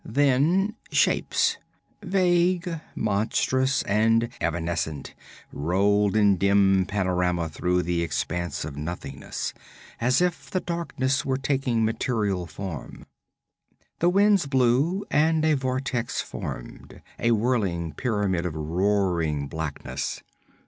Then 0.03 0.73
shapes, 0.91 1.59
vague, 2.01 2.81
monstrous 2.95 3.83
and 3.83 4.29
evanescent, 4.41 5.13
rolled 5.53 6.15
in 6.15 6.37
dim 6.37 6.87
panorama 6.87 7.47
through 7.47 7.83
the 7.83 8.01
expanse 8.01 8.65
of 8.65 8.75
nothingness, 8.75 9.53
as 9.99 10.19
if 10.19 10.49
the 10.49 10.59
darkness 10.59 11.23
were 11.23 11.37
taking 11.37 11.85
material 11.85 12.47
form. 12.47 13.05
The 13.99 14.09
winds 14.09 14.47
blew 14.47 15.05
and 15.11 15.45
a 15.45 15.53
vortex 15.53 16.19
formed, 16.19 17.03
a 17.19 17.29
whirling 17.29 17.93
pyramid 17.93 18.47
of 18.47 18.55
roaring 18.55 19.47
blackness. 19.47 20.23